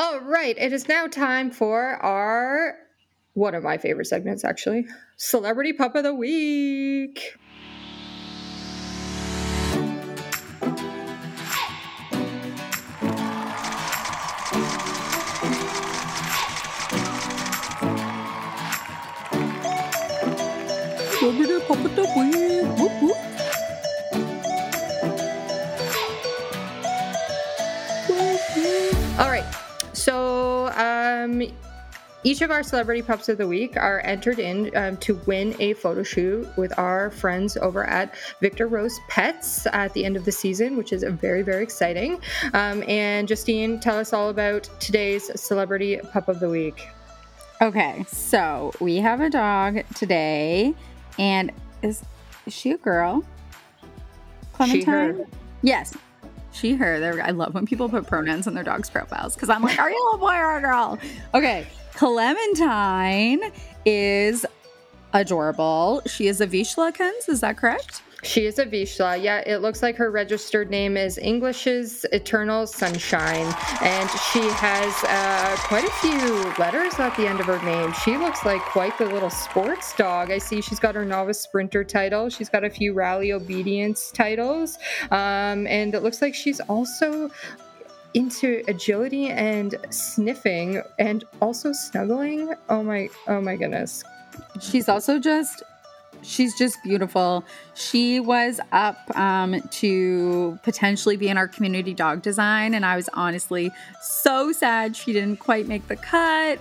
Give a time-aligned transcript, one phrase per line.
[0.00, 2.76] All right, it is now time for our
[3.34, 4.86] one of my favorite segments, actually
[5.16, 7.34] Celebrity Pup of the Week.
[21.18, 22.78] Celebrity Pup of the Week.
[22.78, 23.16] Whoop, whoop.
[29.18, 29.67] All right.
[29.98, 31.42] So, um,
[32.22, 35.74] each of our celebrity pups of the week are entered in um, to win a
[35.74, 40.30] photo shoot with our friends over at Victor Rose Pets at the end of the
[40.30, 42.20] season, which is very, very exciting.
[42.54, 46.86] Um, and Justine, tell us all about today's celebrity pup of the week.
[47.60, 50.74] Okay, so we have a dog today,
[51.18, 51.50] and
[51.82, 52.04] is,
[52.46, 53.24] is she a girl?
[54.64, 55.26] She, her.
[55.62, 55.92] Yes,
[56.52, 56.98] she, her.
[56.98, 59.90] There, I love when people put pronouns on their dog's profiles because I'm like, are
[59.90, 60.98] you a boy or a girl?
[61.34, 63.52] Okay, Clementine
[63.84, 64.44] is
[65.12, 66.02] adorable.
[66.06, 68.02] She is a Vizslakens, is that correct?
[68.28, 69.22] She is a Vizsla.
[69.22, 73.54] Yeah, it looks like her registered name is English's Eternal Sunshine.
[73.80, 77.94] And she has uh, quite a few letters at the end of her name.
[78.04, 80.30] She looks like quite the little sports dog.
[80.30, 82.28] I see she's got her novice sprinter title.
[82.28, 84.76] She's got a few rally obedience titles.
[85.10, 87.30] Um, and it looks like she's also
[88.12, 92.52] into agility and sniffing and also snuggling.
[92.68, 94.04] Oh my oh my goodness.
[94.60, 95.62] She's also just
[96.22, 97.44] she's just beautiful.
[97.74, 103.08] She was up um, to potentially be in our community dog design, and I was
[103.14, 103.70] honestly
[104.00, 106.58] so sad she didn't quite make the cut.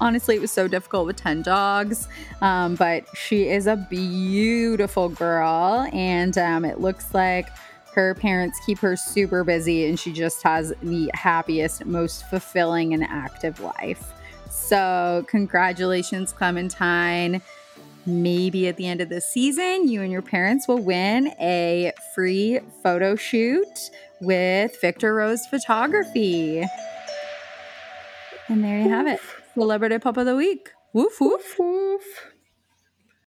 [0.00, 2.06] Honestly, it was so difficult with 10 dogs,
[2.40, 7.48] um, but she is a beautiful girl, and um, it looks like
[7.94, 13.02] her parents keep her super busy, and she just has the happiest, most fulfilling, and
[13.02, 14.12] active life.
[14.50, 17.42] So, congratulations, Clementine.
[18.06, 22.60] Maybe at the end of the season, you and your parents will win a free
[22.82, 26.64] photo shoot with Victor Rose Photography.
[28.48, 29.20] And there you have it.
[29.54, 30.70] Celebrity Pup of the Week.
[30.94, 31.56] Woof woof.
[31.58, 32.37] Woof woof.